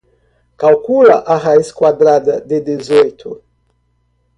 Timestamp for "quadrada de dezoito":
1.71-3.43